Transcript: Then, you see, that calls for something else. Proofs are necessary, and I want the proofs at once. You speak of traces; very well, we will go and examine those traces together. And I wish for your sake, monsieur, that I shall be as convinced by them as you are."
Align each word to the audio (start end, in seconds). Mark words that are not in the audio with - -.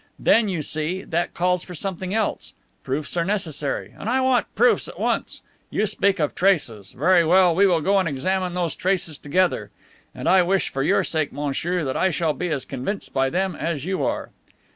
Then, 0.17 0.49
you 0.49 0.63
see, 0.63 1.03
that 1.03 1.35
calls 1.35 1.63
for 1.63 1.75
something 1.75 2.11
else. 2.11 2.55
Proofs 2.83 3.15
are 3.17 3.23
necessary, 3.23 3.93
and 3.95 4.09
I 4.09 4.19
want 4.19 4.47
the 4.47 4.57
proofs 4.57 4.87
at 4.87 4.99
once. 4.99 5.43
You 5.69 5.85
speak 5.85 6.19
of 6.19 6.33
traces; 6.33 6.93
very 6.93 7.23
well, 7.23 7.53
we 7.53 7.67
will 7.67 7.81
go 7.81 7.99
and 7.99 8.09
examine 8.09 8.55
those 8.55 8.75
traces 8.75 9.19
together. 9.19 9.69
And 10.15 10.27
I 10.27 10.41
wish 10.41 10.69
for 10.71 10.81
your 10.81 11.03
sake, 11.03 11.31
monsieur, 11.31 11.83
that 11.83 11.95
I 11.95 12.09
shall 12.09 12.33
be 12.33 12.49
as 12.49 12.65
convinced 12.65 13.13
by 13.13 13.29
them 13.29 13.55
as 13.55 13.85
you 13.85 14.03
are." 14.03 14.31